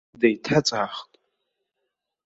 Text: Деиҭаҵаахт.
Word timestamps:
Деиҭаҵаахт. 0.19 1.11